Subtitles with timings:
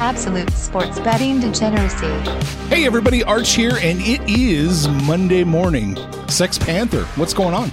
[0.00, 2.06] Absolute sports betting degeneracy.
[2.68, 5.96] Hey everybody, Arch here, and it is Monday morning.
[6.28, 7.70] Sex Panther, what's going on?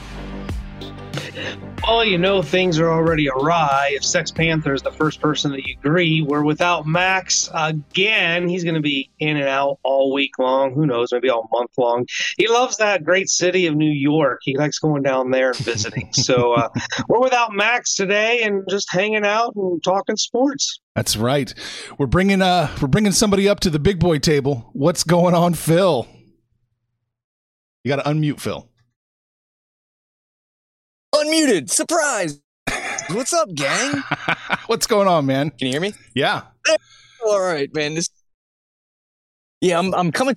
[1.90, 5.66] Well, you know things are already awry if Sex Panther is the first person that
[5.66, 6.22] you agree.
[6.22, 8.48] We're without Max again.
[8.48, 10.76] He's going to be in and out all week long.
[10.76, 11.12] Who knows?
[11.12, 12.06] Maybe all month long.
[12.38, 14.42] He loves that great city of New York.
[14.44, 16.10] He likes going down there and visiting.
[16.14, 16.70] so uh,
[17.08, 20.80] we're without Max today and just hanging out and talking sports.
[20.96, 21.52] That's right.
[21.98, 24.70] We're bringing uh we're bringing somebody up to the big boy table.
[24.74, 26.08] What's going on, Phil?
[27.84, 28.69] You got to unmute Phil.
[31.14, 31.70] Unmuted.
[31.70, 32.42] Surprise.
[33.12, 34.04] What's up, gang?
[34.68, 35.50] What's going on, man?
[35.50, 35.94] Can you hear me?
[36.14, 36.44] Yeah.
[37.26, 37.96] All right, man.
[37.96, 38.10] This.
[39.62, 39.94] Yeah, I'm.
[39.96, 40.36] I'm coming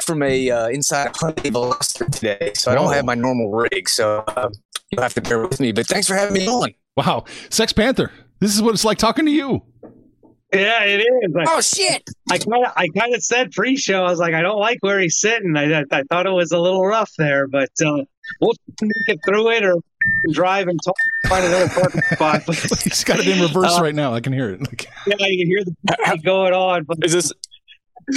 [0.00, 3.88] from a uh, inside Hyundai Veloster today, so I don't have my normal rig.
[3.88, 4.48] So uh,
[4.90, 5.72] you'll have to bear with me.
[5.72, 6.72] But thanks for having me on.
[6.96, 7.24] Wow.
[7.50, 8.10] Sex Panther.
[8.40, 9.62] This is what it's like talking to you.
[10.52, 11.36] Yeah, it is.
[11.38, 12.02] I, Oh shit!
[12.28, 14.04] I kind of, I kind of said pre-show.
[14.04, 15.56] I was like, I don't like where he's sitting.
[15.56, 18.02] I, I, I thought it was a little rough there, but uh,
[18.40, 19.76] we'll make it through it or
[20.32, 20.94] drive and talk,
[21.28, 22.42] find another parking spot.
[22.46, 24.14] But He's got it in reverse Uh, right now.
[24.14, 24.60] I can hear it.
[24.60, 26.84] Like, yeah, you can hear the going on.
[26.84, 27.32] But Is this?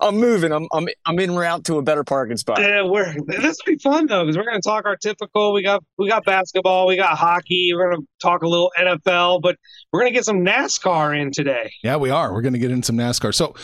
[0.00, 0.52] I'm moving.
[0.52, 0.68] I'm.
[0.72, 0.88] I'm.
[1.04, 2.60] I'm en route to a better parking spot.
[2.60, 5.52] Yeah, we're this will be fun though because we're going to talk our typical.
[5.52, 7.72] We got we got basketball, we got hockey.
[7.74, 9.56] We're going to talk a little NFL, but
[9.92, 11.72] we're going to get some NASCAR in today.
[11.82, 12.32] yeah, we are.
[12.32, 13.34] We're going to get in some NASCAR.
[13.34, 13.54] So,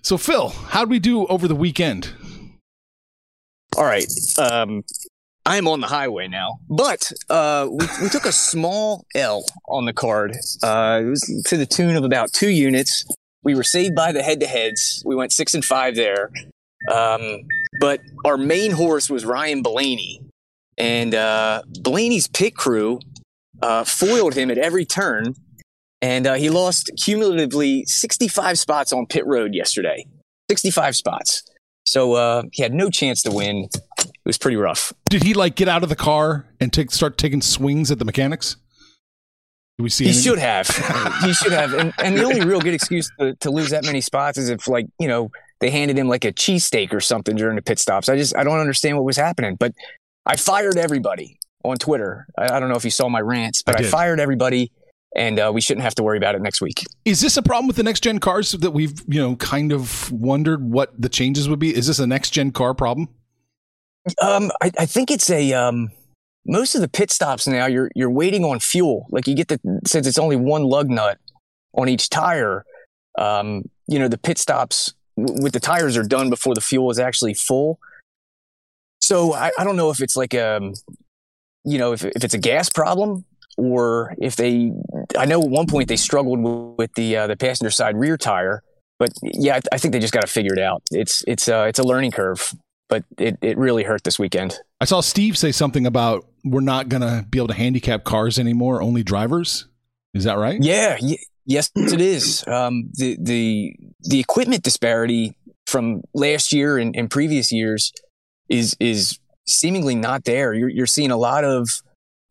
[0.00, 2.10] so Phil, how'd we do over the weekend?
[3.78, 4.12] All right.
[4.40, 4.82] Um,
[5.46, 9.92] I'm on the highway now, but uh, we, we took a small L on the
[9.92, 10.32] card.
[10.64, 13.04] Uh, it was to the tune of about two units.
[13.44, 15.04] We were saved by the head-to-heads.
[15.06, 16.32] We went six and five there.
[16.90, 17.42] Um,
[17.78, 20.22] but our main horse was Ryan Blaney,
[20.76, 22.98] and uh, Blaney's pit crew
[23.62, 25.36] uh, foiled him at every turn,
[26.02, 30.04] and uh, he lost cumulatively 65 spots on pit road yesterday.
[30.50, 31.44] 65 spots.
[31.88, 33.68] So uh, he had no chance to win.
[33.98, 34.92] It was pretty rough.
[35.08, 38.04] Did he like get out of the car and take start taking swings at the
[38.04, 38.56] mechanics?
[39.78, 40.06] We see?
[40.06, 40.66] He should have.
[41.24, 41.72] he should have.
[41.72, 44.66] And, and the only real good excuse to, to lose that many spots is if,
[44.68, 48.08] like, you know, they handed him like a cheesesteak or something during the pit stops.
[48.08, 49.56] I just, I don't understand what was happening.
[49.58, 49.72] But
[50.26, 52.26] I fired everybody on Twitter.
[52.36, 54.72] I, I don't know if you saw my rants, but I I, fired everybody.
[55.18, 56.84] And uh, we shouldn't have to worry about it next week.
[57.04, 60.12] Is this a problem with the next gen cars that we've you know kind of
[60.12, 61.74] wondered what the changes would be?
[61.74, 63.08] Is this a next gen car problem?
[64.22, 65.90] Um, I, I think it's a um,
[66.46, 67.66] most of the pit stops now.
[67.66, 69.06] You're you're waiting on fuel.
[69.10, 71.18] Like you get the since it's only one lug nut
[71.74, 72.64] on each tire.
[73.18, 76.92] Um, you know the pit stops w- with the tires are done before the fuel
[76.92, 77.80] is actually full.
[79.00, 80.74] So I, I don't know if it's like um,
[81.64, 83.24] you know if if it's a gas problem
[83.58, 84.72] or if they.
[85.18, 88.62] I know at one point they struggled with, the uh, the passenger side rear tire,
[88.98, 90.82] but yeah, I, I think they just got to figure it out.
[90.90, 92.54] It's it's uh, it's a learning curve
[92.88, 94.58] but it, it really hurt this weekend.
[94.80, 98.38] I saw Steve say something about we're not going to be able to handicap cars
[98.38, 99.66] anymore, only drivers.
[100.14, 100.58] Is that right?
[100.60, 102.46] Yeah, y- yes, it is.
[102.46, 105.36] Um, the the the equipment disparity
[105.66, 107.92] from last year and, and previous years
[108.48, 110.54] is is seemingly not there.
[110.54, 111.68] You're you're seeing a lot of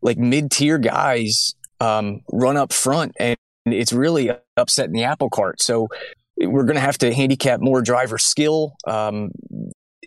[0.08, 5.62] like mid tier guys um, run up front, and it's really upsetting the apple cart.
[5.62, 5.90] So
[6.38, 9.32] we're going to have to handicap more driver skill, um,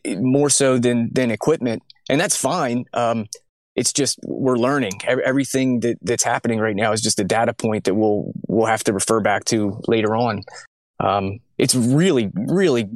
[0.06, 2.87] more so than than equipment, and that's fine.
[2.94, 3.26] Um,
[3.76, 4.93] it's just we're learning.
[5.06, 8.82] Everything that, that's happening right now is just a data point that we'll we'll have
[8.85, 10.43] to refer back to later on.
[10.99, 12.88] Um, it's really really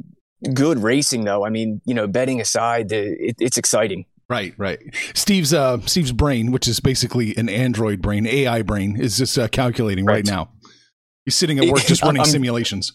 [0.53, 1.45] good racing, though.
[1.45, 4.05] I mean, you know, betting aside, it, it's exciting.
[4.27, 4.79] Right, right.
[5.13, 9.47] Steve's uh Steve's brain, which is basically an Android brain, AI brain, is just uh,
[9.47, 10.25] calculating right, Right.
[10.25, 10.49] now.
[11.25, 12.91] He's sitting at work just running I'm- simulations.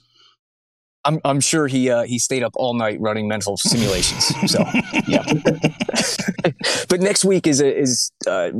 [1.04, 4.26] I'm I'm sure he uh, he stayed up all night running mental simulations.
[4.52, 4.62] So
[5.08, 5.24] yeah.
[6.88, 8.50] but next week is a, is uh,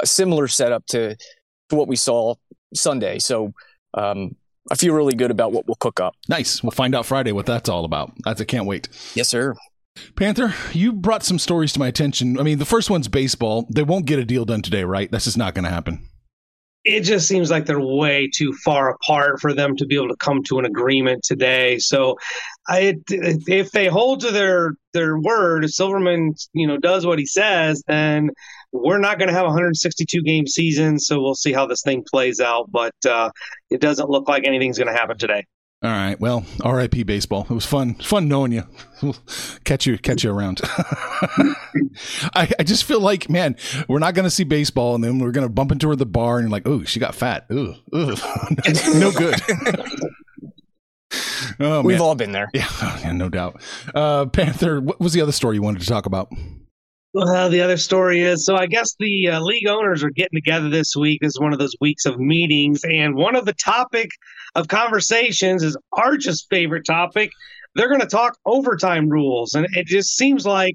[0.00, 1.14] a similar setup to
[1.68, 2.34] to what we saw
[2.74, 3.20] Sunday.
[3.20, 3.52] So
[3.94, 4.34] um,
[4.72, 6.16] I feel really good about what we'll cook up.
[6.28, 6.64] Nice.
[6.64, 8.12] We'll find out Friday what that's all about.
[8.24, 8.88] That's I can't wait.
[9.14, 9.54] Yes, sir.
[10.16, 12.38] Panther, you brought some stories to my attention.
[12.38, 13.66] I mean, the first one's baseball.
[13.70, 15.10] They won't get a deal done today, right?
[15.10, 16.08] That's just not going to happen.
[16.84, 20.16] it just seems like they're way too far apart for them to be able to
[20.16, 21.78] come to an agreement today.
[21.78, 22.18] So,
[22.68, 27.26] I, if they hold to their their word, if Silverman you know does what he
[27.26, 28.30] says, then
[28.72, 30.98] we're not going to have a 162 game season.
[30.98, 32.70] So we'll see how this thing plays out.
[32.70, 33.30] But uh,
[33.70, 35.44] it doesn't look like anything's going to happen today.
[35.84, 36.18] All right.
[36.18, 37.02] Well, R.I.P.
[37.02, 37.42] baseball.
[37.42, 37.96] It was fun.
[37.96, 38.62] Fun knowing you.
[39.02, 39.16] We'll
[39.64, 39.98] catch you.
[39.98, 40.62] Catch you around.
[42.34, 43.54] I, I just feel like, man,
[43.86, 45.98] we're not going to see baseball, and then we're going to bump into her at
[45.98, 47.44] the bar, and you're like, oh, she got fat.
[47.52, 48.14] Ooh, ooh.
[48.94, 49.34] no good.
[51.60, 52.00] oh We've man.
[52.00, 52.48] all been there.
[52.54, 52.66] yeah,
[53.00, 53.60] yeah, no doubt.
[53.94, 56.32] Uh, Panther, what was the other story you wanted to talk about?
[57.12, 60.68] Well, the other story is so I guess the uh, league owners are getting together
[60.68, 61.20] this week.
[61.20, 64.08] This is one of those weeks of meetings, and one of the topic
[64.54, 67.30] of conversations is Arch's favorite topic.
[67.74, 70.74] They're going to talk overtime rules, and it just seems like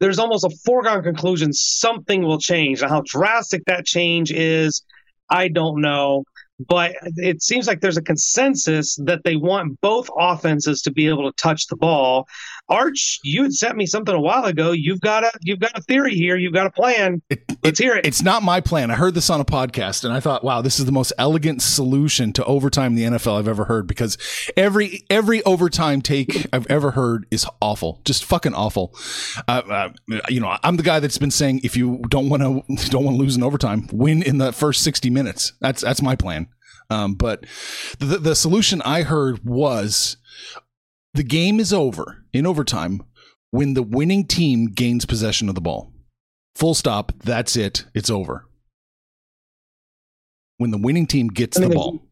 [0.00, 2.80] there's almost a foregone conclusion something will change.
[2.80, 4.82] Now, how drastic that change is,
[5.28, 6.24] I don't know.
[6.68, 11.30] But it seems like there's a consensus that they want both offenses to be able
[11.30, 12.26] to touch the ball.
[12.70, 14.70] Arch, you had sent me something a while ago.
[14.70, 16.36] You've got a you've got a theory here.
[16.36, 17.20] You've got a plan.
[17.28, 18.06] It, Let's hear it.
[18.06, 18.90] It's not my plan.
[18.90, 21.62] I heard this on a podcast and I thought, wow, this is the most elegant
[21.62, 24.16] solution to overtime in the NFL I've ever heard because
[24.56, 28.94] every every overtime take I've ever heard is awful, just fucking awful.
[29.48, 29.62] Uh,
[30.10, 33.04] uh, you know, I'm the guy that's been saying if you don't want to don't
[33.04, 35.52] want to lose in overtime, win in the first 60 minutes.
[35.60, 36.46] That's that's my plan.
[36.88, 37.46] Um, but
[37.98, 40.16] the the solution I heard was
[41.14, 43.02] the game is over in overtime
[43.50, 45.92] when the winning team gains possession of the ball.
[46.56, 47.12] Full stop.
[47.24, 47.84] That's it.
[47.94, 48.46] It's over.
[50.58, 52.02] When the winning team gets the ball.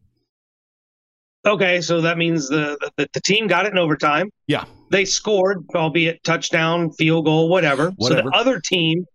[1.45, 4.29] Okay, so that means the, the the team got it in overtime.
[4.47, 4.65] Yeah.
[4.89, 7.91] They scored, albeit touchdown, field goal, whatever.
[7.95, 8.23] Whatever.
[8.23, 9.05] So the other team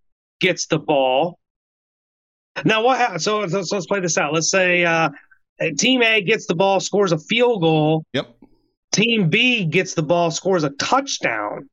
[0.40, 1.38] gets the ball.
[2.64, 3.24] Now what happens?
[3.24, 4.32] So let's, let's play this out.
[4.32, 5.10] Let's say uh,
[5.76, 8.04] Team A gets the ball, scores a field goal.
[8.12, 8.33] Yep.
[8.94, 11.68] Team B gets the ball, scores a touchdown.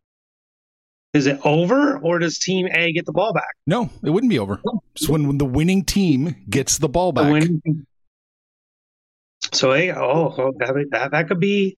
[1.14, 3.54] Is it over, or does Team A get the ball back?
[3.68, 4.60] No, it wouldn't be over.
[4.68, 4.82] Oh.
[4.96, 7.76] It's when, when the winning team gets the ball The back.
[9.54, 11.78] So, hey, oh, oh, that, that that could be.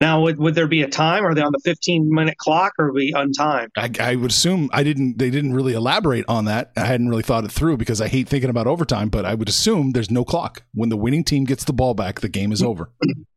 [0.00, 1.24] Now, would, would there be a time?
[1.24, 3.68] Are they on the 15 minute clock or are we untimed?
[3.76, 5.18] I, I would assume I didn't.
[5.18, 6.72] They didn't really elaborate on that.
[6.76, 9.08] I hadn't really thought it through because I hate thinking about overtime.
[9.08, 10.62] But I would assume there's no clock.
[10.74, 12.90] When the winning team gets the ball back, the game is over.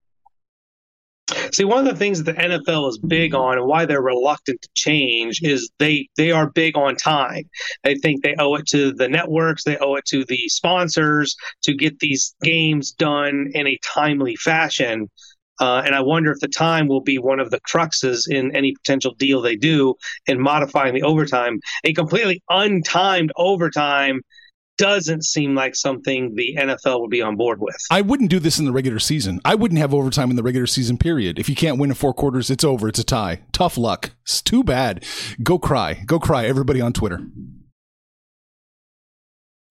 [1.51, 4.61] See, one of the things that the NFL is big on and why they're reluctant
[4.61, 7.49] to change is they they are big on time.
[7.83, 11.73] They think they owe it to the networks, they owe it to the sponsors to
[11.73, 15.09] get these games done in a timely fashion.
[15.59, 18.73] Uh, and I wonder if the time will be one of the cruxes in any
[18.73, 19.95] potential deal they do
[20.27, 21.59] in modifying the overtime.
[21.85, 24.21] A completely untimed overtime
[24.77, 27.75] doesn't seem like something the NFL would be on board with.
[27.89, 29.39] I wouldn't do this in the regular season.
[29.45, 31.39] I wouldn't have overtime in the regular season period.
[31.39, 32.87] If you can't win in four quarters, it's over.
[32.87, 33.41] It's a tie.
[33.51, 34.11] Tough luck.
[34.23, 35.03] It's too bad.
[35.41, 36.03] Go cry.
[36.05, 36.45] Go cry.
[36.45, 37.21] Everybody on Twitter.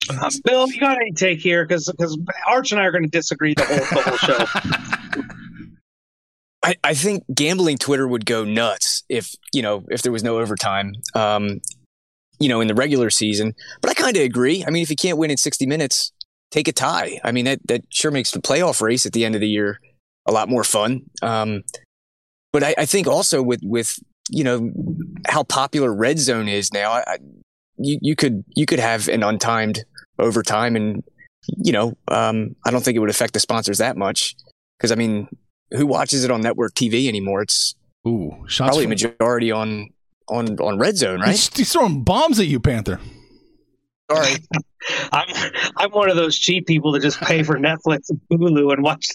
[0.09, 1.65] Uh, Bill, you got any take here?
[1.65, 5.23] Because because Arch and I are going to disagree the whole the whole show.
[6.63, 10.39] I, I think gambling Twitter would go nuts if you know if there was no
[10.39, 10.93] overtime.
[11.13, 11.61] Um,
[12.39, 13.53] you know, in the regular season.
[13.81, 14.63] But I kind of agree.
[14.65, 16.11] I mean, if you can't win in 60 minutes,
[16.51, 17.19] take a tie.
[17.23, 19.79] I mean, that that sure makes the playoff race at the end of the year
[20.25, 21.03] a lot more fun.
[21.21, 21.63] Um,
[22.51, 23.99] but I, I think also with with
[24.29, 24.71] you know
[25.27, 27.17] how popular red zone is now, I,
[27.77, 29.79] you you could you could have an untimed
[30.19, 31.03] overtime, and
[31.57, 34.35] you know um, I don't think it would affect the sponsors that much
[34.77, 35.27] because I mean,
[35.71, 37.41] who watches it on network TV anymore?
[37.41, 37.75] It's
[38.07, 39.89] Ooh, probably from- majority on
[40.27, 41.31] on on red zone, right?
[41.31, 42.99] He's, he's throwing bombs at you, Panther.
[44.09, 44.39] All right.
[45.11, 45.27] I'm
[45.77, 49.07] I'm one of those cheap people that just pay for Netflix and Hulu and watch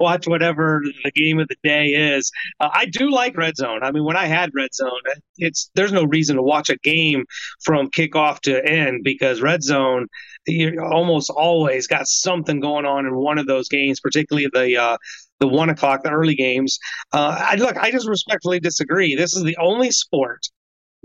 [0.00, 2.32] watch whatever the game of the day is.
[2.58, 3.84] Uh, I do like Red Zone.
[3.84, 4.90] I mean, when I had Red Zone,
[5.38, 7.24] it's there's no reason to watch a game
[7.62, 10.08] from kickoff to end because Red Zone
[10.46, 14.76] you almost always got something going on in one of those games, particularly the.
[14.76, 14.96] Uh,
[15.40, 16.78] the one o'clock, the early games.
[17.12, 17.76] Uh, I look.
[17.76, 19.14] I just respectfully disagree.
[19.14, 20.40] This is the only sport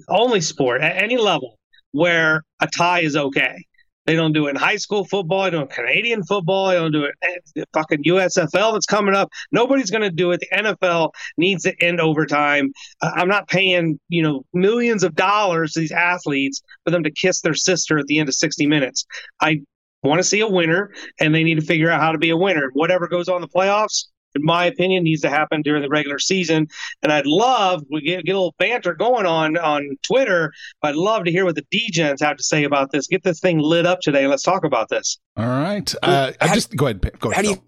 [0.09, 1.57] only sport at any level
[1.91, 3.65] where a tie is okay.
[4.07, 5.43] They don't do it in high school football.
[5.43, 6.69] They don't do Canadian football.
[6.69, 7.13] They don't do it
[7.55, 9.29] in fucking USFL that's coming up.
[9.51, 10.39] Nobody's going to do it.
[10.39, 12.71] The NFL needs to end overtime.
[13.01, 17.11] Uh, I'm not paying, you know, millions of dollars to these athletes for them to
[17.11, 19.05] kiss their sister at the end of 60 minutes.
[19.39, 19.61] I
[20.01, 22.37] want to see a winner, and they need to figure out how to be a
[22.37, 22.71] winner.
[22.73, 26.67] Whatever goes on the playoffs, in my opinion, needs to happen during the regular season.
[27.01, 30.53] And I'd love we get, get a little banter going on on Twitter.
[30.83, 33.07] I'd love to hear what the DGens have to say about this.
[33.07, 34.27] Get this thing lit up today.
[34.27, 35.19] Let's talk about this.
[35.37, 35.93] All right.
[36.01, 37.01] Uh, I just go ahead.
[37.19, 37.45] Go ahead.
[37.45, 37.63] How do you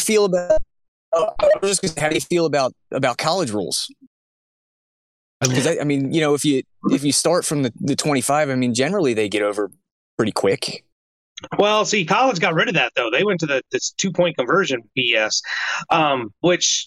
[0.00, 0.62] feel about?
[1.12, 3.92] Uh, I was just gonna say, how do you feel about about college rules?
[5.40, 8.20] Because I, I mean, you know, if you if you start from the, the twenty
[8.20, 9.70] five, I mean, generally they get over
[10.16, 10.84] pretty quick.
[11.58, 13.10] Well, see, college got rid of that though.
[13.10, 15.40] They went to the this two point conversion BS,
[15.90, 16.86] um, which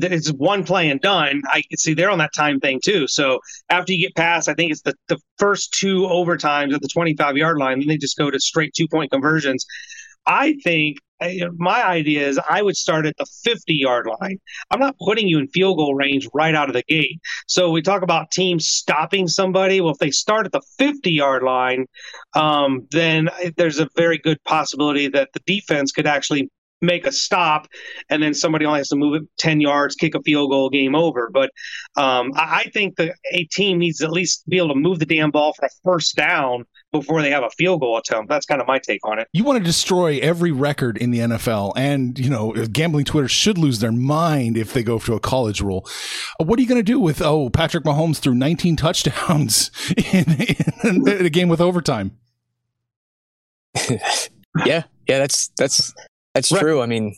[0.00, 1.42] is one play and done.
[1.52, 3.06] I can see they're on that time thing too.
[3.08, 6.88] So after you get past, I think it's the, the first two overtimes at the
[6.88, 9.64] twenty five yard line, then they just go to straight two point conversions.
[10.26, 10.98] I think
[11.56, 14.38] my idea is I would start at the 50 yard line.
[14.70, 17.20] I'm not putting you in field goal range right out of the gate.
[17.46, 19.80] So we talk about teams stopping somebody.
[19.80, 21.86] Well, if they start at the 50 yard line,
[22.34, 26.50] um, then there's a very good possibility that the defense could actually
[26.82, 27.68] make a stop
[28.10, 30.94] and then somebody only has to move it 10 yards kick a field goal game
[30.94, 31.50] over but
[31.96, 34.98] um, I, I, think the a team needs to at least be able to move
[34.98, 38.28] the damn ball for a first down before they have a field goal attempt.
[38.28, 39.28] That's kind of my take on it.
[39.32, 43.58] You want to destroy every record in the NFL, and you know, gambling Twitter should
[43.58, 45.88] lose their mind if they go to a college rule.
[46.38, 49.70] What are you going to do with oh Patrick Mahomes threw 19 touchdowns
[50.12, 50.46] in,
[50.84, 52.16] in, in a game with overtime?
[53.90, 55.92] yeah, yeah, that's that's
[56.36, 56.60] that's right.
[56.60, 56.82] true.
[56.82, 57.16] I mean,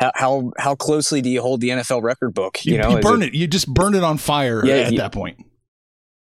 [0.00, 2.64] how, how how closely do you hold the NFL record book?
[2.64, 4.92] You, you know, you burn it, it, You just burn it on fire yeah, at
[4.92, 5.44] you, that point.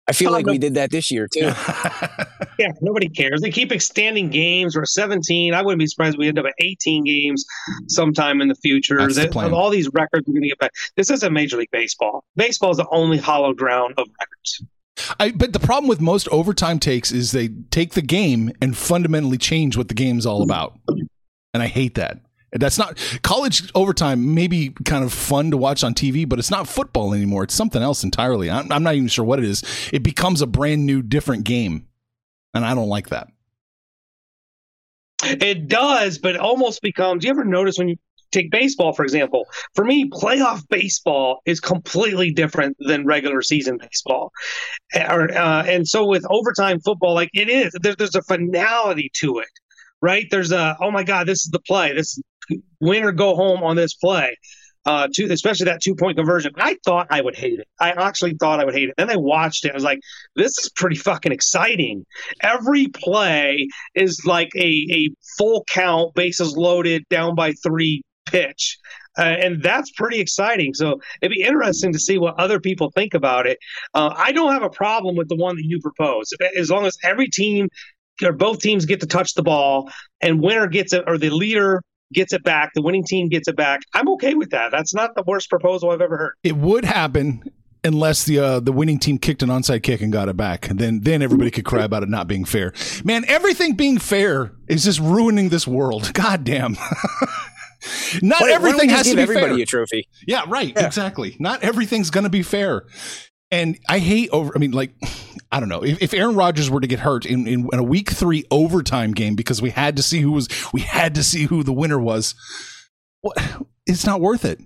[0.08, 1.40] I feel oh, like we did that this year too.
[2.58, 3.40] yeah, nobody cares.
[3.40, 4.76] They keep extending games.
[4.76, 5.54] We're 17.
[5.54, 7.44] I wouldn't be surprised we end up at 18 games
[7.86, 8.98] sometime in the future.
[9.08, 10.72] They, the all these records are going to get back.
[10.96, 12.24] This isn't Major League Baseball.
[12.34, 14.64] Baseball is the only hollow ground of records.
[15.20, 19.38] I, but the problem with most overtime takes is they take the game and fundamentally
[19.38, 20.50] change what the game's all mm-hmm.
[20.50, 20.78] about.
[21.54, 22.18] And I hate that.
[22.52, 24.34] That's not college overtime.
[24.34, 27.44] Maybe kind of fun to watch on TV, but it's not football anymore.
[27.44, 28.50] It's something else entirely.
[28.50, 29.62] I'm, I'm not even sure what it is.
[29.92, 31.86] It becomes a brand new, different game,
[32.52, 33.28] and I don't like that.
[35.24, 37.24] It does, but it almost becomes.
[37.24, 37.96] You ever notice when you
[38.32, 39.46] take baseball, for example?
[39.74, 44.32] For me, playoff baseball is completely different than regular season baseball.
[44.94, 49.48] Uh, and so with overtime football, like it is, there, there's a finality to it
[50.02, 50.26] right?
[50.30, 51.94] There's a oh my god, this is the play.
[51.94, 52.20] This
[52.80, 54.36] win or go home on this play.
[54.84, 56.50] Uh, to especially that two point conversion.
[56.56, 57.68] I thought I would hate it.
[57.78, 58.96] I actually thought I would hate it.
[58.98, 59.70] Then I watched it.
[59.70, 60.00] I was like,
[60.34, 62.04] this is pretty fucking exciting.
[62.40, 68.78] Every play is like a, a full count, bases loaded, down by three pitch.
[69.18, 70.72] Uh, and that's pretty exciting.
[70.74, 73.58] So it'd be interesting to see what other people think about it.
[73.94, 76.96] Uh, I don't have a problem with the one that you propose, as long as
[77.04, 77.68] every team
[78.22, 79.90] or both teams get to touch the ball,
[80.20, 83.56] and winner gets it, or the leader gets it back, the winning team gets it
[83.56, 83.80] back.
[83.94, 84.70] I'm okay with that.
[84.70, 86.32] That's not the worst proposal I've ever heard.
[86.42, 87.42] It would happen
[87.84, 90.68] unless the uh, the winning team kicked an onside kick and got it back.
[90.68, 92.72] Then then everybody could cry about it not being fair.
[93.04, 96.12] Man, everything being fair is just ruining this world.
[96.14, 96.72] God damn.
[98.22, 99.62] not Wait, everything has to be everybody fair.
[99.62, 100.08] a trophy.
[100.26, 100.72] Yeah, right.
[100.76, 100.86] Yeah.
[100.86, 101.36] Exactly.
[101.38, 102.84] Not everything's going to be fair.
[103.52, 104.52] And I hate over.
[104.56, 104.94] I mean, like
[105.52, 107.82] I don't know if, if Aaron Rodgers were to get hurt in, in, in, a
[107.82, 111.44] week three overtime game because we had to see who was we had to see
[111.44, 112.34] who the winner was.
[113.22, 113.34] Well,
[113.86, 114.58] it's not worth it.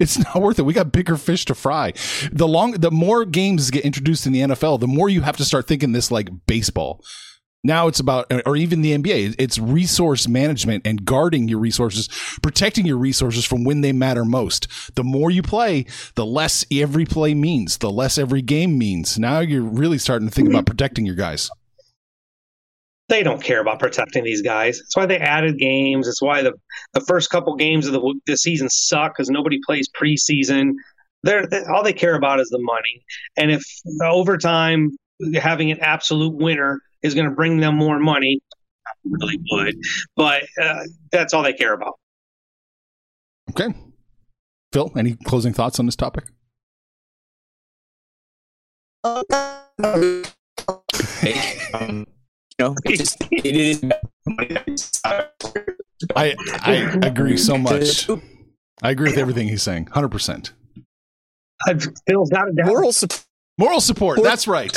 [0.00, 0.62] It's not worth it.
[0.62, 1.92] We got bigger fish to fry.
[2.32, 5.44] The long, the more games get introduced in the NFL, the more you have to
[5.44, 7.02] start thinking this like baseball.
[7.64, 12.08] Now it's about, uh, or even the NBA, it's resource management and guarding your resources,
[12.42, 14.68] protecting your resources from when they matter most.
[14.94, 19.18] The more you play, the less every play means, the less every game means.
[19.18, 21.50] Now you're really starting to think about protecting your guys.
[23.08, 24.78] They don't care about protecting these guys.
[24.78, 26.06] That's why they added games.
[26.06, 26.52] It's why the,
[26.92, 30.72] the first couple games of the, the season suck because nobody plays preseason.
[31.22, 33.04] They're, they, all they care about is the money.
[33.36, 33.62] And if
[34.02, 34.96] overtime,
[35.34, 38.40] having an absolute winner is going to bring them more money.
[39.04, 39.76] really would,
[40.16, 40.80] but uh,
[41.12, 41.94] that's all they care about.
[43.50, 43.72] Okay.
[44.72, 46.24] Phil, any closing thoughts on this topic?
[49.04, 49.22] um,
[51.74, 53.84] you know, just, it is.
[56.16, 58.08] I I agree so much.
[58.82, 59.88] I agree with everything he's saying.
[59.92, 60.52] Hundred percent.
[62.06, 62.66] Phil's got it down.
[62.66, 63.24] Moral support
[63.58, 64.20] Moral support.
[64.22, 64.76] That's right.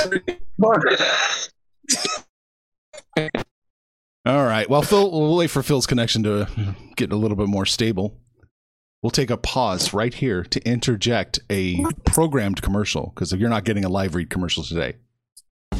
[4.25, 4.69] All right.
[4.69, 6.47] Well, Phil, we'll wait for Phil's connection to
[6.95, 8.19] get a little bit more stable.
[9.01, 13.85] We'll take a pause right here to interject a programmed commercial because you're not getting
[13.85, 14.95] a live read commercial today.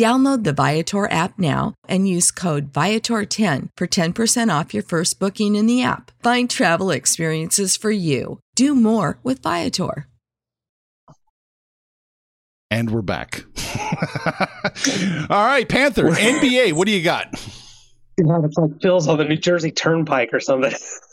[0.00, 5.54] Download the Viator app now and use code Viator10 for 10% off your first booking
[5.54, 6.10] in the app.
[6.22, 8.38] Find travel experiences for you.
[8.54, 10.06] Do more with Viator.
[12.70, 13.44] And we're back.
[15.28, 17.32] All right, Panther, NBA, what do you got?
[18.26, 20.72] God, it's like Phil's on the New Jersey Turnpike or something.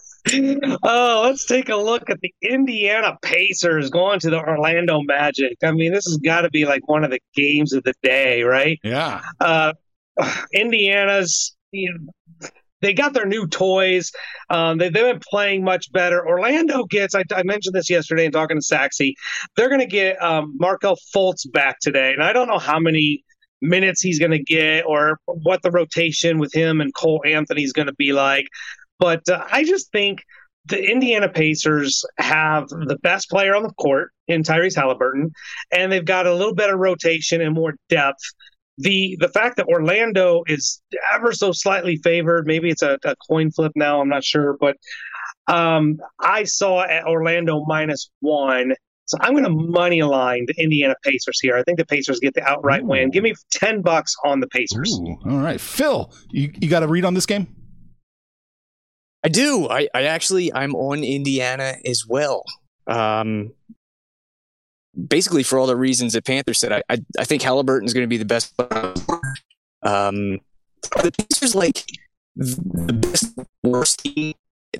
[0.84, 5.58] oh, let's take a look at the Indiana Pacers going to the Orlando Magic.
[5.64, 8.44] I mean, this has got to be like one of the games of the day,
[8.44, 8.80] right?
[8.84, 9.22] Yeah.
[9.40, 9.74] Uh,
[10.54, 12.48] Indiana's, you know,
[12.82, 14.12] they got their new toys.
[14.50, 16.28] Um, they, have been playing much better.
[16.28, 19.16] Orlando gets, I, I mentioned this yesterday in talking to Saxy,
[19.56, 22.14] they're going to get um, Markelle Fultz back today.
[22.14, 23.24] And I don't know how many
[23.62, 27.74] minutes he's going to get or what the rotation with him and Cole Anthony is
[27.74, 28.46] going to be like.
[29.00, 30.24] But uh, I just think
[30.66, 35.32] the Indiana Pacers have the best player on the court in Tyrese Halliburton,
[35.72, 38.22] and they've got a little better rotation and more depth.
[38.78, 40.82] The the fact that Orlando is
[41.14, 44.78] ever so slightly favored, maybe it's a, a coin flip now, I'm not sure, but
[45.48, 48.74] um, I saw at Orlando minus one.
[49.06, 51.56] So I'm going to money line the Indiana Pacers here.
[51.56, 52.88] I think the Pacers get the outright Ooh.
[52.88, 53.10] win.
[53.10, 55.00] Give me 10 bucks on the Pacers.
[55.00, 55.62] Ooh, all right.
[55.62, 57.48] Phil, you, you got a read on this game?
[59.28, 59.68] I do.
[59.68, 62.46] I, I actually I'm on Indiana as well.
[62.88, 63.52] Um,
[65.10, 66.72] basically for all the reasons that Panther said.
[66.72, 68.54] I I, I think Halliburton's going to be the best.
[69.84, 70.40] Um,
[71.04, 71.84] the Pacers like
[72.38, 74.34] the best worst team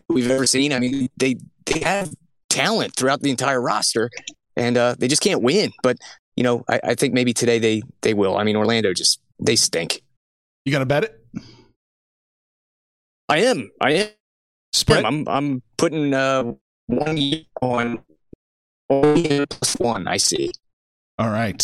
[0.08, 0.72] we've ever seen.
[0.72, 2.16] I mean, they they have
[2.50, 4.10] talent throughout the entire roster,
[4.56, 5.74] and uh, they just can't win.
[5.84, 5.98] But
[6.38, 8.38] you know, I, I think maybe today they they will.
[8.38, 10.04] I mean, Orlando just they stink.
[10.64, 11.22] You gonna bet it?
[13.28, 13.72] I am.
[13.82, 14.08] I am.
[14.78, 15.06] Spread.
[15.06, 16.54] I'm I'm putting uh,
[16.88, 18.00] one year on
[18.88, 19.18] one.
[19.18, 20.08] year plus one.
[20.08, 20.52] I see.
[21.18, 21.62] All right.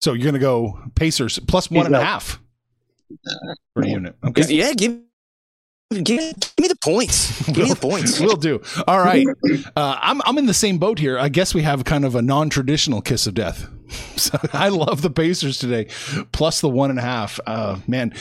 [0.00, 2.40] So you're gonna go Pacers plus one and a half
[3.74, 4.16] per unit.
[4.24, 4.44] Okay.
[4.48, 5.00] Yeah, give
[5.90, 6.18] Give, give,
[6.60, 7.40] me the points.
[7.46, 8.20] Give me the points.
[8.20, 8.60] We'll do.
[8.86, 9.26] All right.
[9.74, 11.18] Uh, I'm I'm in the same boat here.
[11.18, 13.70] I guess we have kind of a non-traditional kiss of death.
[14.18, 15.86] So I love the Pacers today,
[16.32, 17.38] plus the one and a half.
[17.46, 18.12] Uh, man,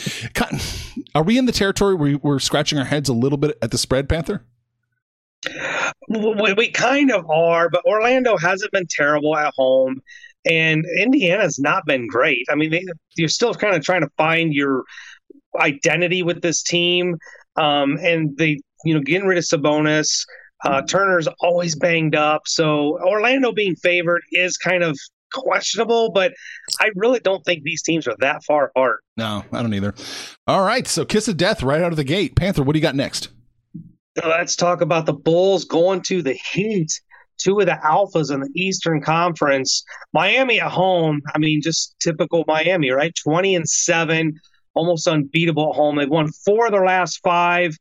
[1.16, 3.80] are we in the territory where we're scratching our heads a little bit at the
[3.80, 4.46] spread, Panther?
[6.08, 10.02] We, we kind of are, but Orlando hasn't been terrible at home
[10.50, 12.46] and Indiana's not been great.
[12.50, 14.84] I mean, they, you're still kind of trying to find your
[15.60, 17.18] identity with this team.
[17.58, 20.26] Um, and they, you know, getting rid of Sabonis.
[20.64, 22.44] Uh, Turner's always banged up.
[22.46, 24.98] So Orlando being favored is kind of
[25.32, 26.34] questionable, but
[26.80, 29.02] I really don't think these teams are that far apart.
[29.16, 29.94] No, I don't either.
[30.48, 30.88] All right.
[30.88, 32.36] So kiss of death right out of the gate.
[32.36, 33.30] Panther, what do you got next?
[34.16, 36.92] Let's talk about the Bulls going to the Heat.
[37.40, 39.84] Two of the alphas in the Eastern Conference.
[40.12, 41.22] Miami at home.
[41.36, 43.14] I mean, just typical Miami, right?
[43.24, 44.34] 20 and 7
[44.78, 45.98] almost unbeatable at home.
[45.98, 47.76] They've won four of their last five,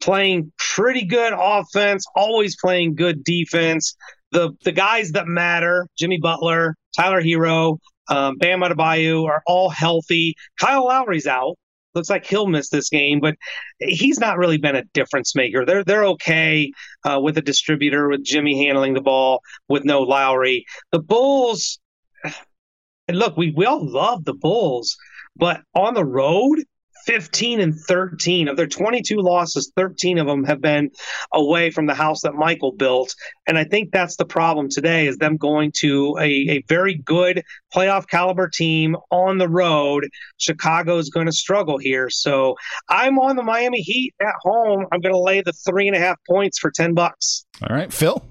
[0.00, 3.96] playing pretty good offense, always playing good defense.
[4.32, 10.34] The the guys that matter, Jimmy Butler, Tyler Herro, um, Bam Adebayo, are all healthy.
[10.60, 11.56] Kyle Lowry's out.
[11.94, 13.34] Looks like he'll miss this game, but
[13.80, 15.66] he's not really been a difference maker.
[15.66, 16.70] They're they're okay
[17.04, 20.64] uh, with a distributor, with Jimmy handling the ball, with no Lowry.
[20.92, 21.80] The Bulls,
[23.08, 24.96] and look, we, we all love the Bulls,
[25.34, 26.60] but on the road,
[27.06, 30.90] 15 and 13 of their 22 losses 13 of them have been
[31.32, 33.14] away from the house that michael built.
[33.46, 37.42] And i think that's the problem today is them going to a, a very good
[37.74, 40.08] playoff caliber team on the road.
[40.38, 42.10] Chicago is going to struggle here.
[42.10, 42.56] So
[42.88, 44.86] i'm on the miami heat at home.
[44.92, 47.44] I'm going to lay the three and a half points for 10 bucks.
[47.68, 48.29] All right phil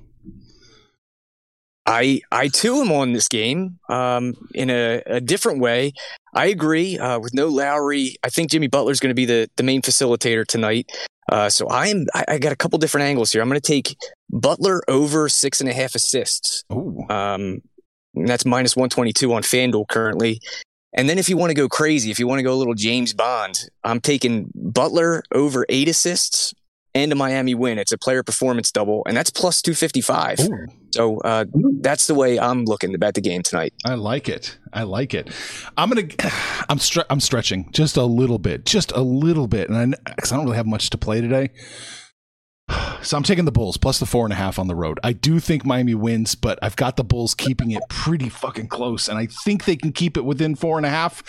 [1.89, 5.93] I I too am on this game um, in a, a, different way.
[6.36, 8.15] I agree uh, with no Lowry.
[8.23, 10.91] I think Jimmy Butler is going to be the the main facilitator tonight.
[11.32, 13.41] Uh, so I'm I, I, got a couple different angles here.
[13.41, 13.97] I'm going to take
[14.30, 16.63] Butler over six and a half assists.
[17.10, 17.62] Um,
[18.13, 20.41] that's minus 122 on FanDuel currently.
[20.93, 22.73] And then if you want to go crazy, if you want to go a little
[22.75, 26.54] James Bond, I'm taking Butler over eight assists
[26.95, 27.78] and a Miami win.
[27.78, 30.39] It's a player performance double, and that's plus 255.
[30.39, 30.67] Ooh.
[30.91, 31.45] So uh,
[31.82, 33.73] that's the way I'm looking to bet the game tonight.
[33.86, 34.58] I like it.
[34.73, 35.30] I like it.
[35.78, 36.02] I'm gonna.
[36.69, 40.32] I'm stre- I'm stretching just a little bit, just a little bit, and I, cause
[40.32, 41.52] I don't really have much to play today.
[43.02, 44.99] So I'm taking the Bulls plus the four and a half on the road.
[45.06, 49.08] I do think Miami wins, but I've got the Bulls keeping it pretty fucking close,
[49.08, 51.23] and I think they can keep it within four and a half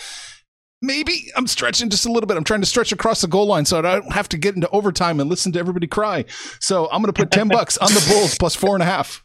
[0.81, 2.37] maybe I'm stretching just a little bit.
[2.37, 4.69] I'm trying to stretch across the goal line so I don't have to get into
[4.69, 6.25] overtime and listen to everybody cry.
[6.59, 9.23] So I'm going to put 10 bucks on the Bulls plus four and a half.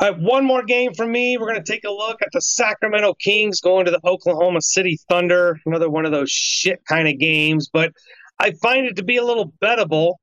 [0.00, 1.38] All right, one more game for me.
[1.38, 4.98] We're going to take a look at the Sacramento Kings going to the Oklahoma City
[5.08, 5.60] Thunder.
[5.66, 7.92] Another one of those shit kind of games, but
[8.40, 10.14] I find it to be a little bettable.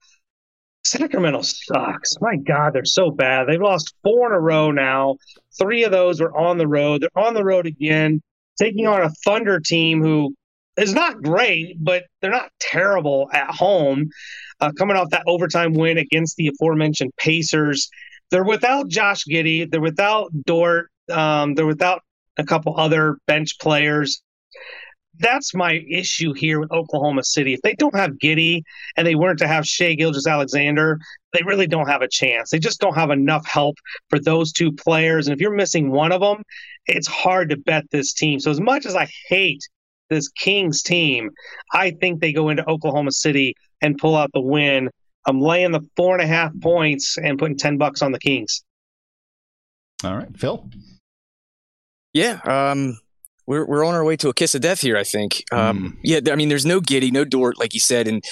[0.84, 2.20] Sacramento sucks.
[2.20, 3.48] My God, they're so bad.
[3.48, 5.16] They've lost four in a row now.
[5.58, 7.02] Three of those are on the road.
[7.02, 8.22] They're on the road again
[8.62, 10.36] taking on a Thunder team who
[10.78, 14.10] is not great, but they're not terrible at home.
[14.60, 17.90] Uh, coming off that overtime win against the aforementioned Pacers,
[18.30, 22.02] they're without Josh Giddey, they're without Dort, um, they're without
[22.38, 24.22] a couple other bench players.
[25.20, 27.54] That's my issue here with Oklahoma City.
[27.54, 28.64] If they don't have Giddey
[28.98, 31.00] and they weren't to have Shai Gilgeous-Alexander,
[31.34, 32.50] they really don't have a chance.
[32.50, 33.78] They just don't have enough help
[34.10, 35.28] for those two players.
[35.28, 36.44] And if you're missing one of them,
[36.88, 38.40] it's hard to bet this team.
[38.40, 39.62] So as much as I hate
[40.10, 41.30] this Kings team,
[41.74, 44.90] I think they go into Oklahoma City and pull out the win.
[45.28, 48.64] I'm laying the four and a half points and putting ten bucks on the Kings.
[50.04, 50.68] All right, Phil.
[52.14, 52.98] Yeah, um,
[53.46, 54.98] we're we're on our way to a kiss of death here.
[54.98, 55.44] I think.
[55.52, 55.98] Um, mm.
[56.04, 58.24] Yeah, I mean, there's no Giddey, no Dort, like you said, and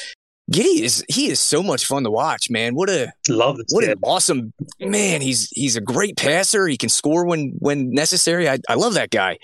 [0.51, 2.73] Giddey is he is so much fun to watch, man.
[2.73, 3.91] What a love what kid.
[3.91, 5.21] an awesome man.
[5.21, 6.67] He's he's a great passer.
[6.67, 8.49] He can score when when necessary.
[8.49, 9.37] I, I love that guy.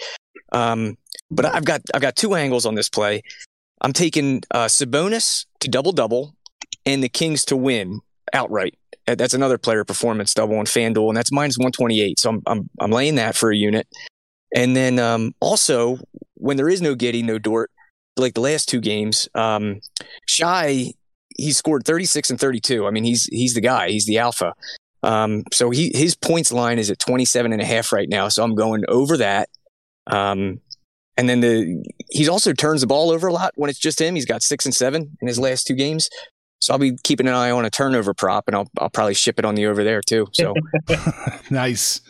[0.51, 0.97] Um,
[1.30, 3.21] but I've got I've got two angles on this play.
[3.82, 6.36] I'm taking uh, Sabonis to double double
[6.86, 8.01] and the Kings to win
[8.34, 8.75] outright.
[9.06, 12.19] That's another player performance double on FanDuel, and that's minus 128.
[12.19, 13.88] So I'm I'm I'm laying that for a unit.
[14.56, 16.00] And then um, also
[16.36, 17.70] when there is no Giddey, no Dort,
[18.18, 19.82] like the last two games, um,
[20.26, 20.94] Shai
[21.38, 22.88] he scored 36 and 32.
[22.88, 23.89] I mean, he's he's the guy.
[23.89, 24.54] He's the alpha.
[25.04, 28.30] Um, so he his points line is at 27 and a half right now.
[28.30, 29.50] So I'm going over that.
[30.08, 30.62] Um,
[31.18, 34.15] and then the he also turns the ball over a lot when it's just him.
[34.15, 36.10] He's got six and seven in his last two games.
[36.60, 39.39] So I'll be keeping an eye on a turnover prop, and I'll I'll probably ship
[39.39, 40.28] it on the over there too.
[40.34, 40.54] So
[41.50, 42.02] nice.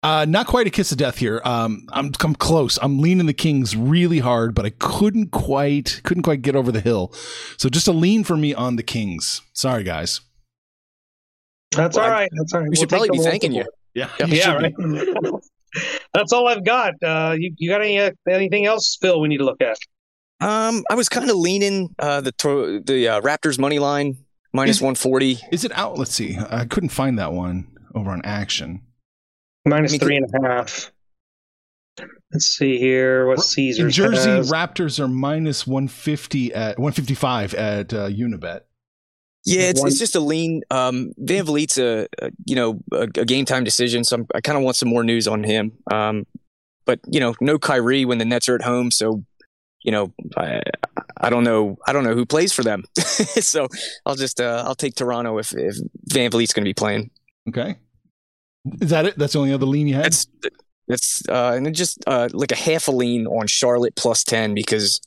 [0.00, 1.40] Uh, not quite a kiss of death here.
[1.44, 2.78] Um, I'm I'm close.
[2.80, 6.80] I'm leaning the Kings really hard, but I couldn't quite couldn't quite get over the
[6.80, 7.12] hill.
[7.56, 9.42] So just a lean for me on the Kings.
[9.54, 10.20] Sorry, guys.
[11.72, 12.30] That's well, all right.
[12.32, 12.66] That's all right.
[12.66, 13.64] We we'll should probably be thanking you.
[13.94, 14.08] Yeah.
[14.20, 14.26] Yeah.
[14.26, 14.74] yeah right.
[16.14, 16.94] That's all I've got.
[17.02, 19.20] Uh, you, you got any uh, anything else, Phil?
[19.20, 19.76] We need to look at.
[20.40, 24.16] Um, I was kind of leaning uh, the the uh, Raptors money line
[24.52, 25.38] minus one forty.
[25.50, 25.98] Is it out?
[25.98, 26.38] Let's see.
[26.50, 28.82] I couldn't find that one over on Action.
[29.64, 30.92] Minus I mean, three and a half.
[32.32, 33.84] Let's see here what Caesar.
[33.84, 34.50] New Jersey has.
[34.50, 38.60] Raptors are minus one fifty at one fifty five at uh, Unibet.
[39.44, 40.62] Yeah, it's, it's just a lean.
[40.70, 44.58] Um, VanVleet's a, a you know a, a, game time decision, so I'm, i kind
[44.58, 45.72] of want some more news on him.
[45.90, 46.26] Um,
[46.84, 49.24] but you know, no Kyrie when the Nets are at home, so
[49.88, 50.60] you know, I,
[51.16, 52.84] I don't know, I don't know who plays for them.
[52.98, 53.68] so
[54.04, 55.76] I'll just uh, I'll take Toronto if if
[56.10, 57.10] VanVleet's going to be playing.
[57.48, 57.76] Okay,
[58.82, 59.18] is that it?
[59.18, 60.04] That's the only other lean you had.
[60.04, 60.26] That's
[60.88, 64.52] that's uh, and then just uh, like a half a lean on Charlotte plus ten
[64.52, 65.00] because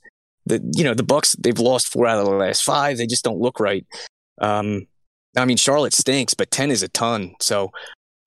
[0.48, 2.98] the you know the Bucks they've lost four out of the last five.
[2.98, 3.86] They just don't look right.
[4.42, 4.88] Um,
[5.38, 7.36] I mean Charlotte stinks, but ten is a ton.
[7.40, 7.72] So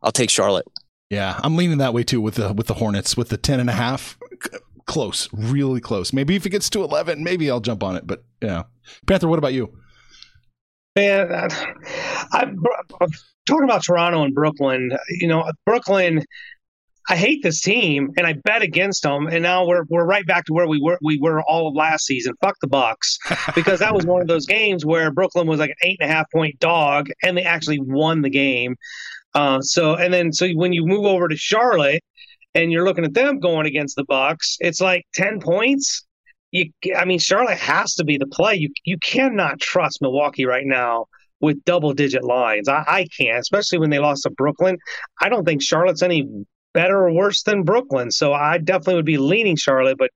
[0.03, 0.69] I'll take Charlotte.
[1.11, 3.69] Yeah, I'm leaning that way too with the with the Hornets with the ten and
[3.69, 4.17] a half
[4.87, 6.13] close, really close.
[6.13, 8.07] Maybe if it gets to 11, maybe I'll jump on it.
[8.07, 8.65] But yeah.
[9.07, 9.77] Panther, what about you?
[10.97, 11.51] Man,
[12.33, 12.57] I'm
[13.47, 14.93] talking about Toronto and Brooklyn.
[15.21, 16.25] You know, Brooklyn.
[17.11, 20.47] I hate this team, and I bet against them, and now we're we're right back
[20.47, 22.33] to where we were we were all of last season.
[22.41, 23.19] Fuck the Bucks,
[23.55, 26.15] because that was one of those games where Brooklyn was like an eight and a
[26.15, 28.77] half point dog, and they actually won the game.
[29.35, 32.03] Uh, so, and then so when you move over to Charlotte,
[32.55, 36.07] and you're looking at them going against the Bucks, it's like ten points.
[36.53, 38.55] You, I mean, Charlotte has to be the play.
[38.55, 41.07] You you cannot trust Milwaukee right now
[41.41, 42.69] with double digit lines.
[42.69, 44.79] I, I can't, especially when they lost to Brooklyn.
[45.21, 46.29] I don't think Charlotte's any
[46.73, 48.11] better or worse than Brooklyn.
[48.11, 50.11] So I definitely would be leaning Charlotte, but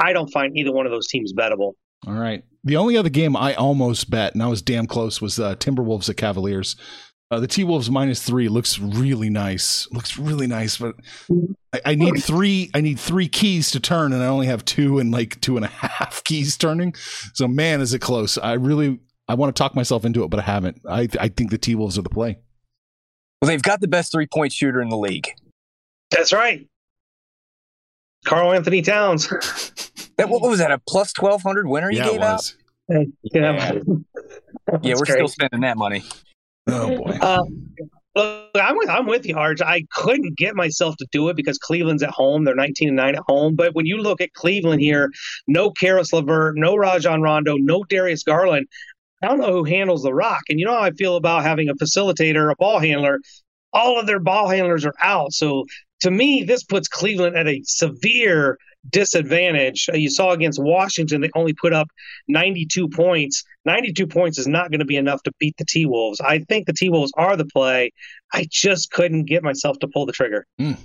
[0.00, 1.72] I don't find either one of those teams bettable.
[2.06, 2.42] All right.
[2.64, 6.10] The only other game I almost bet, and I was damn close, was uh, Timberwolves
[6.10, 6.76] at Cavaliers.
[7.28, 9.88] Uh, the T Wolves minus three looks really nice.
[9.90, 10.94] Looks really nice, but
[11.72, 12.70] I, I, need three.
[12.72, 15.64] I need three keys to turn, and I only have two and like two and
[15.64, 16.94] a half keys turning.
[17.34, 18.38] So man, is it close?
[18.38, 20.80] I really I want to talk myself into it, but I haven't.
[20.88, 22.38] I I think the T Wolves are the play.
[23.42, 25.28] Well, they've got the best three point shooter in the league.
[26.12, 26.68] That's right.
[28.24, 29.28] Karl-Anthony Towns.
[30.16, 30.70] that, what was that?
[30.70, 32.54] A plus twelve hundred winner you yeah, gave out?
[32.88, 33.02] Yeah,
[33.34, 33.72] yeah,
[34.82, 35.08] yeah we're great.
[35.08, 36.04] still spending that money.
[36.66, 37.18] Oh boy.
[37.20, 37.42] Uh,
[38.14, 39.60] look, I'm with I'm with you, Arch.
[39.60, 42.44] I couldn't get myself to do it because Cleveland's at home.
[42.44, 43.54] They're 19 and 9 at home.
[43.54, 45.10] But when you look at Cleveland here,
[45.46, 48.66] no Caris LeVert, no Rajon Rondo, no Darius Garland.
[49.22, 50.42] I don't know who handles the rock.
[50.48, 53.18] And you know how I feel about having a facilitator, a ball handler
[53.76, 55.32] all of their ball handlers are out.
[55.32, 55.66] So
[56.00, 58.58] to me, this puts Cleveland at a severe
[58.90, 59.88] disadvantage.
[59.92, 61.88] Uh, you saw against Washington, they only put up
[62.28, 63.44] 92 points.
[63.64, 66.20] 92 points is not going to be enough to beat the T Wolves.
[66.20, 67.92] I think the T Wolves are the play.
[68.32, 70.46] I just couldn't get myself to pull the trigger.
[70.60, 70.78] Mm.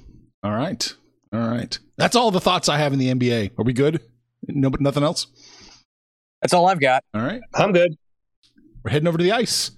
[0.44, 0.94] All right.
[1.34, 1.78] All right.
[1.98, 3.52] That's all the thoughts I have in the NBA.
[3.58, 4.02] Are we good?
[4.48, 5.28] No, but nothing else?
[6.42, 7.04] That's all I've got.
[7.14, 7.42] All right.
[7.54, 7.96] I'm good.
[8.84, 9.72] We're heading over to the ice.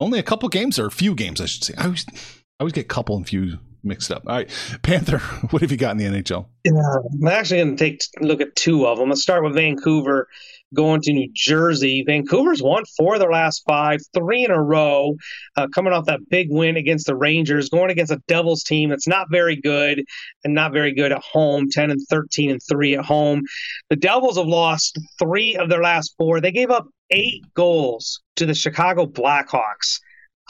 [0.00, 1.74] Only a couple games, or a few games, I should say.
[1.76, 4.22] I always, I always get couple and few mixed up.
[4.26, 4.50] All right,
[4.82, 5.18] Panther,
[5.50, 6.46] what have you got in the NHL?
[6.64, 9.08] Yeah, I'm actually going to take a look at two of them.
[9.08, 10.28] Let's start with Vancouver
[10.74, 12.04] going to New Jersey.
[12.06, 15.16] Vancouver's won four of their last five, three in a row,
[15.56, 19.08] uh, coming off that big win against the Rangers, going against a Devils team that's
[19.08, 20.04] not very good
[20.44, 23.42] and not very good at home, 10 and 13 and 3 at home.
[23.88, 26.40] The Devils have lost three of their last four.
[26.40, 30.00] They gave up eight goals to the Chicago Blackhawks.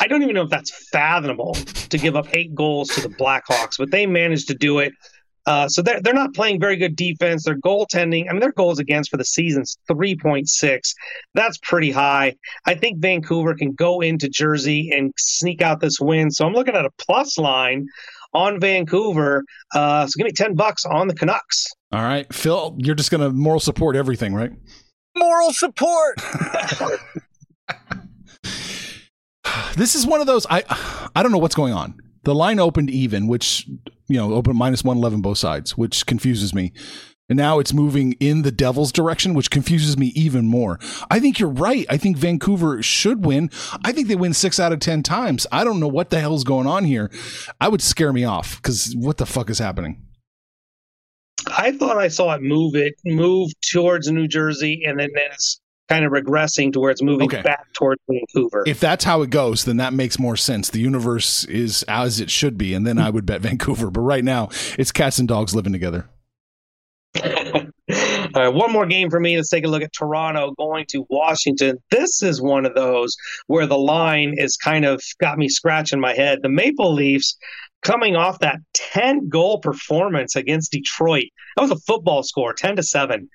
[0.01, 3.77] I don't even know if that's fathomable to give up eight goals to the Blackhawks,
[3.79, 4.93] but they managed to do it.
[5.47, 7.45] Uh, so they're, they're not playing very good defense.
[7.45, 10.95] Their goaltending, I mean, their goals against for the season's 3.6.
[11.35, 12.37] That's pretty high.
[12.67, 16.31] I think Vancouver can go into Jersey and sneak out this win.
[16.31, 17.87] So I'm looking at a plus line
[18.33, 19.45] on Vancouver.
[19.75, 21.67] Uh, so give me 10 bucks on the Canucks.
[21.93, 22.33] All right.
[22.33, 24.53] Phil, you're just going to moral support everything, right?
[25.17, 26.21] Moral support.
[29.77, 30.65] this is one of those I
[31.15, 32.01] I don't know what's going on.
[32.25, 33.67] The line opened even, which
[34.09, 36.73] you know, opened minus one eleven both sides, which confuses me.
[37.29, 40.81] And now it's moving in the Devils' direction, which confuses me even more.
[41.13, 41.87] I think you're right.
[41.89, 43.51] I think Vancouver should win.
[43.85, 45.47] I think they win six out of 10 times.
[45.53, 47.09] I don't know what the hell's going on here.
[47.61, 50.05] I would scare me off because what the fuck is happening?
[51.47, 55.60] I thought I saw it move it move towards New Jersey and then it's
[55.91, 57.43] kind of regressing to where it's moving okay.
[57.43, 58.63] back towards Vancouver.
[58.67, 60.71] If that's how it goes, then that makes more sense.
[60.71, 63.91] The universe is as it should be, and then I would bet Vancouver.
[63.91, 64.49] But right now,
[64.79, 66.09] it's cats and dogs living together.
[68.33, 69.37] All right, one more game for me.
[69.37, 71.79] Let's take a look at Toronto going to Washington.
[71.91, 73.17] This is one of those
[73.49, 76.39] where the line is kind of got me scratching my head.
[76.43, 77.37] The Maple Leafs
[77.83, 81.27] coming off that 10 goal performance against Detroit.
[81.57, 83.29] That was a football score, 10 to 7.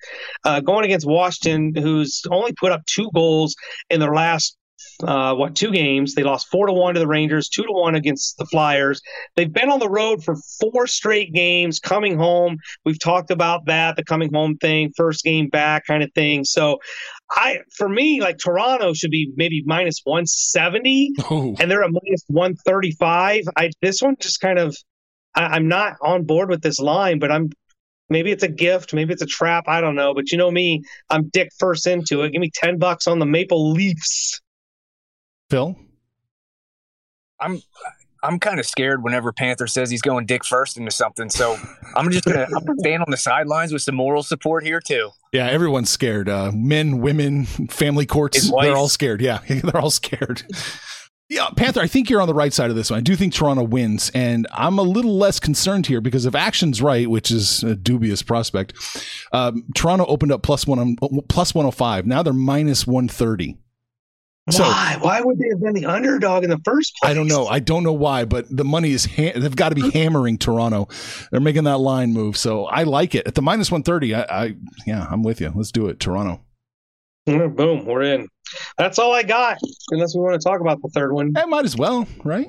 [0.44, 3.54] Uh, going against Washington, who's only put up two goals
[3.90, 4.56] in their last
[5.02, 6.14] uh, what two games?
[6.14, 9.00] They lost four to one to the Rangers, two to one against the Flyers.
[9.34, 11.78] They've been on the road for four straight games.
[11.78, 16.10] Coming home, we've talked about that, the coming home thing, first game back kind of
[16.14, 16.44] thing.
[16.44, 16.78] So,
[17.30, 21.56] I for me, like Toronto should be maybe minus one seventy, oh.
[21.58, 23.42] and they're at minus one thirty five.
[23.56, 24.76] I this one just kind of,
[25.34, 27.50] I, I'm not on board with this line, but I'm
[28.08, 29.64] Maybe it's a gift, maybe it's a trap.
[29.66, 30.14] I don't know.
[30.14, 32.30] But you know me, I'm dick first into it.
[32.30, 34.40] Give me 10 bucks on the Maple Leafs.
[35.50, 35.76] Phil?
[37.40, 37.60] I'm
[38.26, 41.30] I'm kind of scared whenever Panther says he's going dick first into something.
[41.30, 41.56] So
[41.94, 45.10] I'm just gonna, I'm gonna stand on the sidelines with some moral support here too.
[45.32, 46.28] Yeah, everyone's scared.
[46.28, 49.20] Uh, men, women, family courts, they're all scared.
[49.20, 50.42] Yeah, they're all scared.
[51.28, 52.98] Yeah, Panther, I think you're on the right side of this one.
[52.98, 56.80] I do think Toronto wins, and I'm a little less concerned here because if action's
[56.80, 58.74] right, which is a dubious prospect,
[59.32, 60.96] um, Toronto opened up plus one
[61.28, 62.06] plus 105.
[62.06, 63.56] Now they're minus 130.
[64.48, 64.96] So, why?
[65.00, 67.10] Why would they have been the underdog in the first place?
[67.10, 67.46] I don't know.
[67.46, 70.86] I don't know why, but the money is ha- they've got to be hammering Toronto.
[71.32, 74.14] They're making that line move, so I like it at the minus one thirty.
[74.14, 74.56] I, I,
[74.86, 75.52] yeah, I'm with you.
[75.52, 76.40] Let's do it, Toronto.
[77.26, 78.28] Boom, we're in.
[78.78, 79.58] That's all I got.
[79.90, 82.46] Unless we want to talk about the third one, I might as well, right?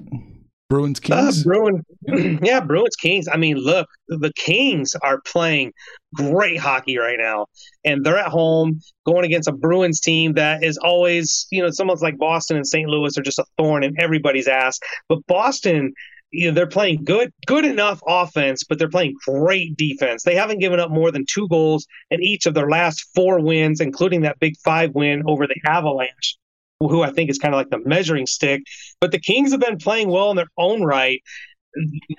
[0.70, 1.40] Bruins uh, Kings.
[1.40, 1.86] Uh, Bruin,
[2.44, 3.28] yeah, Bruins Kings.
[3.32, 5.74] I mean, look, the Kings are playing
[6.14, 7.48] great hockey right now,
[7.86, 12.02] and they're at home going against a Bruins team that is always, you know, someone's
[12.02, 12.90] like Boston and St.
[12.90, 14.80] Louis are just a thorn in everybody's ass.
[15.08, 15.94] But Boston,
[16.32, 20.24] you know, they're playing good, good enough offense, but they're playing great defense.
[20.24, 23.80] They haven't given up more than two goals in each of their last four wins,
[23.80, 26.38] including that big five win over the Avalanche
[26.80, 28.64] who I think is kind of like the measuring stick.
[29.00, 31.22] But the Kings have been playing well in their own right.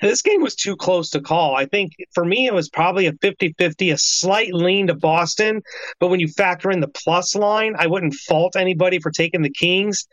[0.02, 1.56] This game was too close to call.
[1.56, 5.62] I think for me, it was probably a 50 50, a slight lean to Boston.
[5.98, 9.50] But when you factor in the plus line, I wouldn't fault anybody for taking the
[9.50, 10.06] Kings.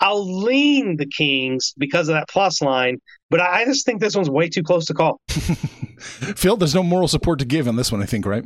[0.00, 4.30] I'll lean the Kings because of that plus line, but I just think this one's
[4.30, 5.20] way too close to call.
[5.28, 8.44] Phil, there's no moral support to give on this one, I think, right?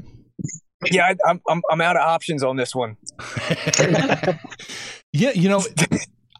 [0.90, 2.96] Yeah, I, I'm I'm I'm out of options on this one.
[5.14, 5.62] Yeah, you know.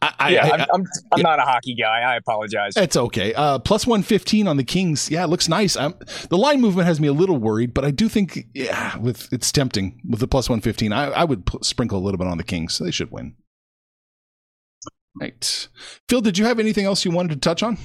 [0.03, 2.01] I, yeah, I, am I'm, I'm not a hockey guy.
[2.01, 2.77] I apologize.
[2.77, 3.33] It's okay.
[3.33, 5.11] Uh, plus 115 on the Kings.
[5.11, 5.77] Yeah, it looks nice.
[5.77, 5.95] I'm,
[6.29, 9.51] the line movement has me a little worried, but I do think, yeah, with it's
[9.51, 10.93] tempting with the plus 115.
[10.93, 12.77] I, I would p- sprinkle a little bit on the Kings.
[12.79, 13.37] They should win.
[15.19, 15.69] Right.
[16.09, 17.79] Phil, did you have anything else you wanted to touch on?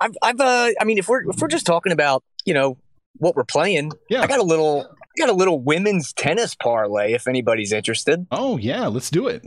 [0.00, 2.76] I've, I've, uh, I mean, if we're, if we're just talking about, you know,
[3.16, 4.22] what we're playing, yeah.
[4.22, 8.26] I got a little, I got a little women's tennis parlay if anybody's interested.
[8.30, 9.44] Oh, yeah, let's do it.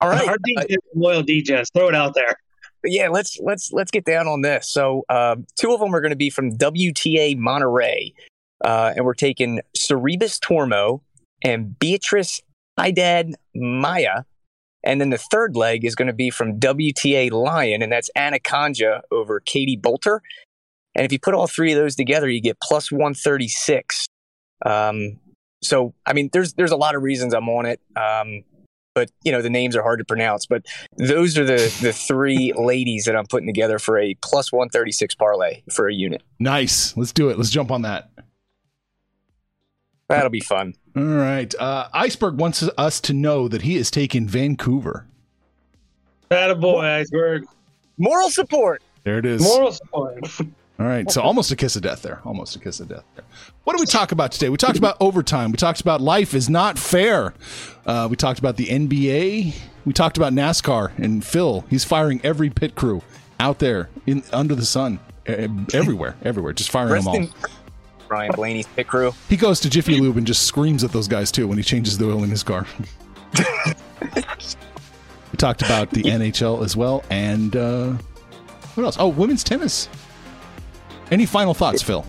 [0.00, 2.34] All right, our DJ, loyal DJs, throw it out there.
[2.84, 4.68] Yeah, let's let's let's get down on this.
[4.68, 8.12] So, uh, two of them are going to be from WTA Monterrey,
[8.64, 11.02] uh, and we're taking Sorribes Tormo
[11.44, 12.40] and Beatrice
[12.76, 14.24] Haddad Maia.
[14.84, 18.40] And then the third leg is going to be from WTA Lyon, and that's Ana
[18.40, 20.18] Konjuh over Katie Boulter.
[20.96, 24.06] And if you put all three of those together, you get plus 136.
[24.64, 25.18] Um,
[25.62, 27.80] so, I mean, there's there's a lot of reasons I'm on it.
[27.96, 28.44] Um,
[28.94, 30.46] but you know the names are hard to pronounce.
[30.46, 34.68] But those are the the three ladies that I'm putting together for a plus one
[34.68, 36.22] thirty six parlay for a unit.
[36.38, 36.96] Nice.
[36.96, 37.38] Let's do it.
[37.38, 38.10] Let's jump on that.
[40.08, 40.74] That'll be fun.
[40.94, 41.54] All right.
[41.58, 45.06] Uh, Iceberg wants us to know that he is taking Vancouver.
[46.28, 47.46] That a boy, Iceberg.
[47.96, 48.82] Moral support.
[49.04, 49.42] There it is.
[49.42, 50.28] Moral support.
[50.82, 52.20] All right, so almost a kiss of death there.
[52.24, 53.24] Almost a kiss of death there.
[53.62, 54.48] What do we talk about today?
[54.48, 55.52] We talked about overtime.
[55.52, 57.34] We talked about life is not fair.
[57.86, 59.54] Uh, we talked about the NBA.
[59.84, 61.64] We talked about NASCAR and Phil.
[61.70, 63.00] He's firing every pit crew
[63.38, 67.50] out there in under the sun, everywhere, everywhere, just firing Rest them all.
[68.08, 69.14] Ryan Blaney's pit crew.
[69.28, 71.96] He goes to Jiffy Lube and just screams at those guys too when he changes
[71.96, 72.66] the oil in his car.
[74.10, 77.92] we talked about the NHL as well, and uh,
[78.74, 78.96] what else?
[78.98, 79.88] Oh, women's tennis.
[81.12, 82.06] Any final thoughts, Phil?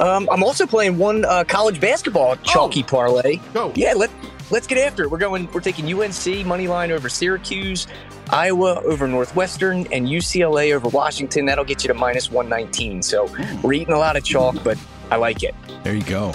[0.00, 2.86] Um, I'm also playing one uh, college basketball chalky oh.
[2.86, 3.36] parlay.
[3.52, 3.72] Go.
[3.76, 4.10] Yeah, let
[4.50, 5.10] let's get after it.
[5.10, 5.52] We're going.
[5.52, 7.86] We're taking UNC money line over Syracuse,
[8.30, 11.44] Iowa over Northwestern, and UCLA over Washington.
[11.44, 13.02] That'll get you to minus 119.
[13.02, 13.26] So
[13.62, 14.78] we're eating a lot of chalk, but
[15.10, 15.54] I like it.
[15.82, 16.32] There you go.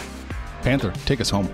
[0.62, 1.49] Panther, take us home.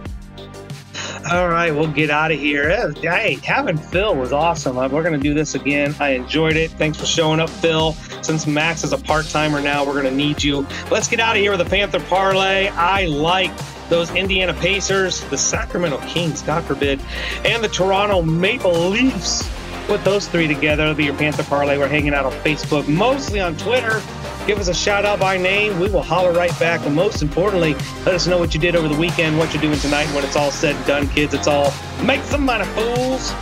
[1.31, 2.91] All right, we'll get out of here.
[3.01, 4.75] Hey, having Phil was awesome.
[4.75, 5.95] We're going to do this again.
[5.99, 6.69] I enjoyed it.
[6.71, 7.95] Thanks for showing up, Phil.
[8.25, 10.65] Since Max is a part timer now, we're going to need you.
[10.89, 12.69] Let's get out of here with a Panther parlay.
[12.69, 13.51] I like
[13.87, 16.99] those Indiana Pacers, the Sacramento Kings, God forbid,
[17.45, 19.47] and the Toronto Maple Leafs.
[19.85, 20.85] Put those three together.
[20.85, 21.77] It'll be your Panther parlay.
[21.77, 24.01] We're hanging out on Facebook, mostly on Twitter.
[24.47, 25.79] Give us a shout out by name.
[25.79, 26.83] We will holler right back.
[26.87, 27.75] And most importantly,
[28.07, 30.35] let us know what you did over the weekend, what you're doing tonight when it's
[30.35, 31.35] all said and done, kids.
[31.35, 31.71] It's all
[32.03, 33.33] make some money, fools.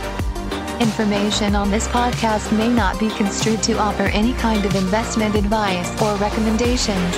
[0.80, 5.88] Information on this podcast may not be construed to offer any kind of investment advice
[6.02, 7.14] or recommendations.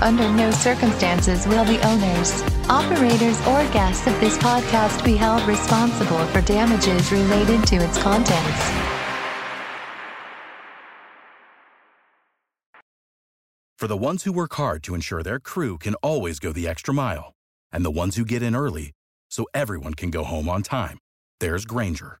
[0.00, 6.24] Under no circumstances will the owners, operators, or guests of this podcast be held responsible
[6.26, 8.70] for damages related to its contents.
[13.78, 16.94] For the ones who work hard to ensure their crew can always go the extra
[16.94, 17.32] mile,
[17.72, 18.92] and the ones who get in early
[19.28, 20.98] so everyone can go home on time,
[21.40, 22.20] there's Grainger,